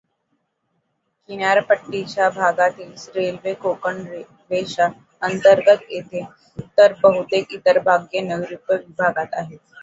किनारपट्टीच्या 1.29 2.29
भागातील 2.31 2.91
रेल्वे 3.15 3.53
कोकण 3.55 4.01
रेल्वेच्या 4.03 4.87
अंतर्गत 5.21 5.83
येते 5.91 6.23
तर 6.77 6.93
बहुतेक 7.03 7.53
इतर 7.53 7.79
भाग 7.81 8.05
नैरुत्य 8.15 8.75
विभागात 8.77 9.39
येतात. 9.41 9.57